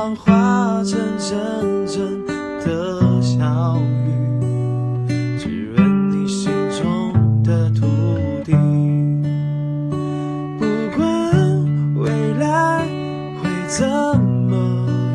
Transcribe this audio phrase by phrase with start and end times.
[0.00, 2.26] 多渴望化成阵阵
[2.64, 5.06] 的小雨，
[5.38, 7.86] 滋润你心中的土
[8.42, 8.52] 地。
[10.58, 10.64] 不
[10.96, 11.04] 管
[11.96, 12.08] 未
[12.38, 12.86] 来
[13.42, 13.86] 会怎
[14.48, 14.56] 么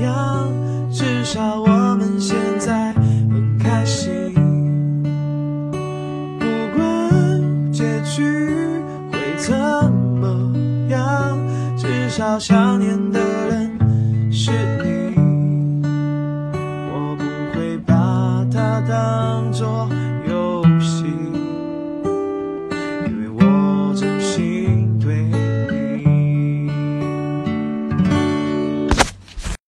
[0.00, 0.48] 样，
[0.92, 1.66] 至少我
[1.96, 4.32] 们现在很开心。
[6.38, 8.22] 不管结局
[9.10, 9.52] 会怎
[10.20, 10.56] 么
[10.88, 11.36] 样，
[11.76, 13.76] 至少想念的人
[14.30, 14.52] 是
[19.48, 19.88] 当作
[20.28, 21.06] 游戏，
[23.06, 24.57] 因为我真心